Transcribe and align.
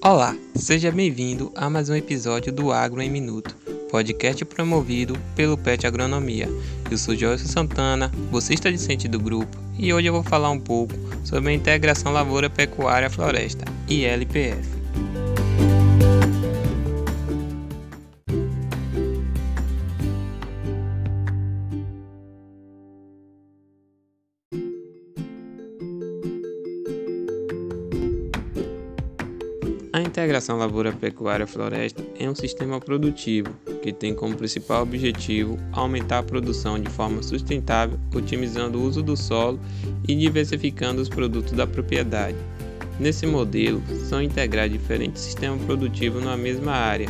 Olá, 0.00 0.36
seja 0.54 0.92
bem-vindo 0.92 1.50
a 1.56 1.68
mais 1.68 1.90
um 1.90 1.94
episódio 1.94 2.52
do 2.52 2.70
Agro 2.70 3.02
em 3.02 3.10
Minuto, 3.10 3.56
podcast 3.90 4.44
promovido 4.44 5.18
pelo 5.34 5.58
PET 5.58 5.88
Agronomia. 5.88 6.48
Eu 6.88 6.96
sou 6.96 7.16
Joyce 7.16 7.48
Santana, 7.48 8.08
bolsista 8.30 8.70
discente 8.70 9.08
do 9.08 9.18
grupo, 9.18 9.58
e 9.76 9.92
hoje 9.92 10.06
eu 10.06 10.12
vou 10.12 10.22
falar 10.22 10.50
um 10.50 10.60
pouco 10.60 10.94
sobre 11.24 11.50
a 11.50 11.54
integração 11.54 12.12
lavoura-pecuária-floresta, 12.12 13.64
ILPF. 13.88 14.77
A 29.98 30.00
integração 30.00 30.56
lavoura-pecuária-floresta 30.56 32.04
é 32.20 32.30
um 32.30 32.34
sistema 32.34 32.78
produtivo 32.80 33.52
que 33.82 33.92
tem 33.92 34.14
como 34.14 34.36
principal 34.36 34.84
objetivo 34.84 35.58
aumentar 35.72 36.18
a 36.18 36.22
produção 36.22 36.80
de 36.80 36.88
forma 36.88 37.20
sustentável, 37.20 37.98
otimizando 38.14 38.78
o 38.78 38.84
uso 38.84 39.02
do 39.02 39.16
solo 39.16 39.58
e 40.06 40.14
diversificando 40.14 41.02
os 41.02 41.08
produtos 41.08 41.50
da 41.50 41.66
propriedade. 41.66 42.36
Nesse 43.00 43.26
modelo, 43.26 43.82
são 44.08 44.22
integrados 44.22 44.72
diferentes 44.72 45.20
sistemas 45.20 45.60
produtivos 45.62 46.22
na 46.22 46.36
mesma 46.36 46.74
área, 46.74 47.08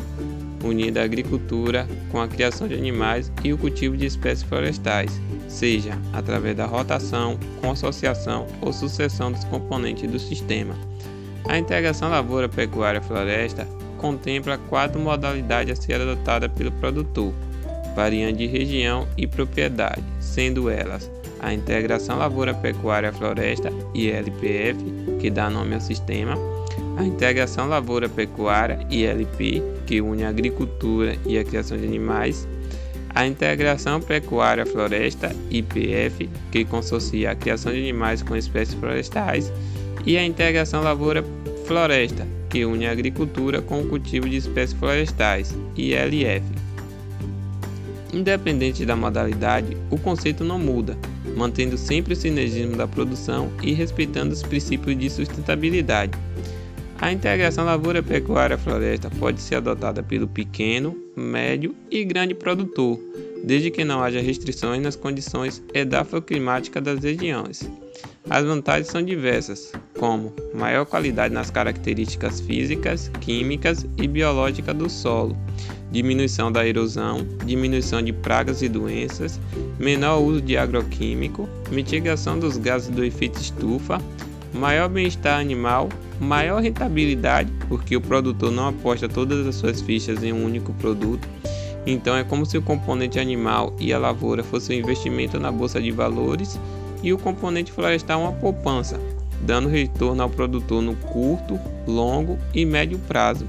unindo 0.64 0.98
a 0.98 1.02
agricultura 1.02 1.86
com 2.10 2.22
a 2.22 2.26
criação 2.26 2.66
de 2.66 2.72
animais 2.72 3.30
e 3.44 3.52
o 3.52 3.58
cultivo 3.58 3.98
de 3.98 4.06
espécies 4.06 4.44
florestais, 4.44 5.20
seja 5.46 5.92
através 6.14 6.56
da 6.56 6.64
rotação, 6.64 7.38
com 7.60 7.70
associação 7.70 8.46
ou 8.62 8.72
sucessão 8.72 9.30
dos 9.30 9.44
componentes 9.44 10.10
do 10.10 10.18
sistema. 10.18 10.74
A 11.46 11.58
integração 11.58 12.10
lavoura-pecuária-floresta 12.10 13.66
contempla 13.96 14.58
quatro 14.68 15.00
modalidades 15.00 15.78
a 15.78 15.82
ser 15.82 16.00
adotadas 16.00 16.50
pelo 16.52 16.72
produtor, 16.72 17.32
variando 17.94 18.36
de 18.36 18.46
região 18.46 19.06
e 19.16 19.26
propriedade, 19.26 20.02
sendo 20.20 20.70
elas 20.70 21.10
a 21.40 21.52
integração 21.52 22.18
lavoura-pecuária-floresta 22.18 23.70
ILPF, 23.94 24.78
que 25.20 25.30
dá 25.30 25.48
nome 25.48 25.74
ao 25.74 25.80
sistema, 25.80 26.34
a 26.96 27.04
integração 27.04 27.68
lavoura-pecuária 27.68 28.80
ILP, 28.90 29.62
que 29.86 30.00
une 30.00 30.24
a 30.24 30.28
agricultura 30.28 31.16
e 31.24 31.38
a 31.38 31.44
criação 31.44 31.78
de 31.78 31.86
animais, 31.86 32.48
a 33.14 33.26
integração 33.26 34.00
pecuária-floresta 34.00 35.34
IPF, 35.50 36.28
que 36.50 36.64
consorcia 36.64 37.30
a 37.30 37.34
criação 37.34 37.72
de 37.72 37.78
animais 37.78 38.22
com 38.22 38.36
espécies 38.36 38.74
florestais, 38.74 39.52
e 40.04 40.16
a 40.16 40.24
integração 40.24 40.82
lavoura-floresta, 40.82 42.26
que 42.48 42.64
une 42.64 42.86
a 42.86 42.92
agricultura 42.92 43.60
com 43.60 43.80
o 43.80 43.88
cultivo 43.88 44.28
de 44.28 44.36
espécies 44.36 44.78
florestais, 44.78 45.54
ILF. 45.76 46.44
Independente 48.12 48.86
da 48.86 48.96
modalidade, 48.96 49.76
o 49.90 49.98
conceito 49.98 50.42
não 50.42 50.58
muda, 50.58 50.96
mantendo 51.36 51.76
sempre 51.76 52.14
o 52.14 52.16
sinergismo 52.16 52.76
da 52.76 52.88
produção 52.88 53.50
e 53.62 53.72
respeitando 53.72 54.32
os 54.32 54.42
princípios 54.42 54.98
de 54.98 55.10
sustentabilidade. 55.10 56.18
A 57.00 57.12
integração 57.12 57.64
lavoura-pecuária-floresta 57.64 59.08
pode 59.20 59.40
ser 59.40 59.56
adotada 59.56 60.02
pelo 60.02 60.26
pequeno, 60.26 60.96
médio 61.14 61.74
e 61.90 62.04
grande 62.04 62.34
produtor, 62.34 62.98
desde 63.44 63.70
que 63.70 63.84
não 63.84 64.02
haja 64.02 64.20
restrições 64.20 64.82
nas 64.82 64.96
condições 64.96 65.62
edafoclimáticas 65.72 66.82
das 66.82 66.98
regiões. 67.00 67.70
As 68.30 68.44
vantagens 68.44 68.88
são 68.88 69.02
diversas, 69.02 69.72
como 69.98 70.34
maior 70.54 70.84
qualidade 70.84 71.32
nas 71.32 71.50
características 71.50 72.40
físicas, 72.40 73.10
químicas 73.20 73.86
e 73.96 74.06
biológicas 74.06 74.76
do 74.76 74.90
solo, 74.90 75.34
diminuição 75.90 76.52
da 76.52 76.66
erosão, 76.66 77.26
diminuição 77.46 78.02
de 78.02 78.12
pragas 78.12 78.60
e 78.60 78.68
doenças, 78.68 79.40
menor 79.78 80.18
uso 80.18 80.42
de 80.42 80.58
agroquímico, 80.58 81.48
mitigação 81.70 82.38
dos 82.38 82.58
gases 82.58 82.88
do 82.88 83.02
efeito 83.02 83.40
estufa, 83.40 83.98
maior 84.52 84.90
bem-estar 84.90 85.40
animal, 85.40 85.88
maior 86.20 86.60
rentabilidade, 86.60 87.50
porque 87.66 87.96
o 87.96 88.00
produtor 88.00 88.50
não 88.50 88.68
aposta 88.68 89.08
todas 89.08 89.46
as 89.46 89.54
suas 89.54 89.80
fichas 89.80 90.22
em 90.22 90.34
um 90.34 90.44
único 90.44 90.74
produto. 90.74 91.26
Então 91.86 92.14
é 92.14 92.24
como 92.24 92.44
se 92.44 92.58
o 92.58 92.62
componente 92.62 93.18
animal 93.18 93.74
e 93.78 93.90
a 93.90 93.98
lavoura 93.98 94.44
fosse 94.44 94.70
um 94.72 94.76
investimento 94.76 95.40
na 95.40 95.50
bolsa 95.50 95.80
de 95.80 95.90
valores 95.90 96.60
e 97.02 97.12
o 97.12 97.18
componente 97.18 97.72
florestal 97.72 98.22
uma 98.22 98.32
poupança, 98.32 99.00
dando 99.40 99.68
retorno 99.68 100.22
ao 100.22 100.30
produtor 100.30 100.82
no 100.82 100.94
curto, 100.96 101.58
longo 101.86 102.38
e 102.54 102.64
médio 102.64 102.98
prazo. 102.98 103.46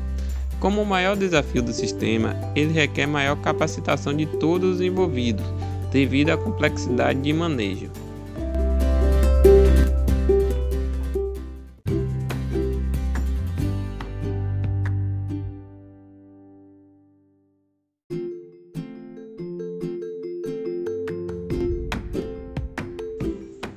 Como 0.59 0.81
o 0.81 0.85
maior 0.85 1.15
desafio 1.15 1.61
do 1.61 1.71
sistema, 1.71 2.35
ele 2.55 2.73
requer 2.73 3.07
maior 3.07 3.37
capacitação 3.37 4.13
de 4.13 4.25
todos 4.25 4.75
os 4.75 4.81
envolvidos, 4.81 5.45
devido 5.91 6.31
à 6.31 6.37
complexidade 6.37 7.21
de 7.21 7.31
manejo. 7.31 7.89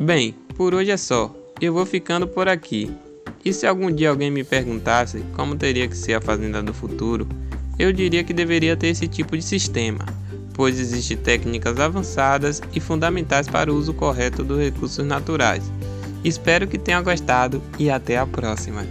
Bem, 0.02 0.34
por 0.56 0.74
hoje 0.74 0.90
é 0.90 0.96
só. 0.96 1.32
Eu 1.60 1.72
vou 1.72 1.86
ficando 1.86 2.26
por 2.26 2.48
aqui. 2.48 2.90
E 3.44 3.52
se 3.52 3.68
algum 3.68 3.88
dia 3.88 4.10
alguém 4.10 4.32
me 4.32 4.42
perguntasse 4.42 5.24
como 5.36 5.54
teria 5.54 5.86
que 5.86 5.96
ser 5.96 6.14
a 6.14 6.20
fazenda 6.20 6.60
do 6.60 6.74
futuro, 6.74 7.28
eu 7.78 7.92
diria 7.92 8.24
que 8.24 8.32
deveria 8.32 8.76
ter 8.76 8.88
esse 8.88 9.06
tipo 9.06 9.36
de 9.36 9.44
sistema, 9.44 10.04
pois 10.54 10.80
existem 10.80 11.16
técnicas 11.16 11.78
avançadas 11.78 12.60
e 12.74 12.80
fundamentais 12.80 13.46
para 13.46 13.72
o 13.72 13.76
uso 13.76 13.94
correto 13.94 14.42
dos 14.42 14.58
recursos 14.58 15.06
naturais. 15.06 15.70
Espero 16.24 16.66
que 16.66 16.78
tenha 16.78 17.00
gostado 17.00 17.62
e 17.78 17.88
até 17.88 18.18
a 18.18 18.26
próxima. 18.26 18.84